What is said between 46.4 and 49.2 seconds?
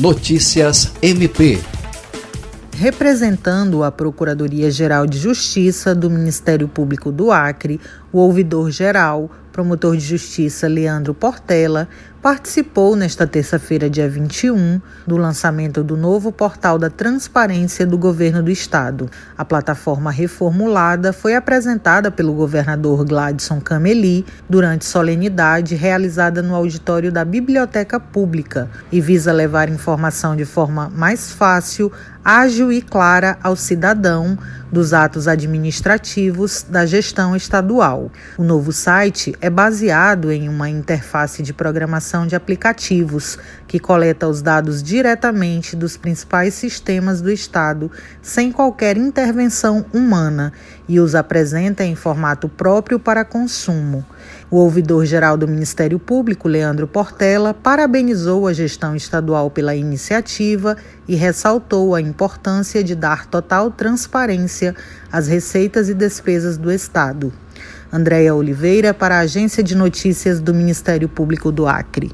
sistemas do Estado, sem qualquer